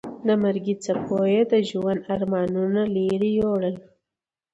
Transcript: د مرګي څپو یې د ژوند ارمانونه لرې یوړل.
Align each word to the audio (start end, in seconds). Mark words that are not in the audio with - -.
د 0.27 0.29
مرګي 0.43 0.75
څپو 0.83 1.19
یې 1.33 1.41
د 1.51 1.53
ژوند 1.69 1.99
ارمانونه 2.15 2.81
لرې 2.95 3.31
یوړل. 3.39 3.75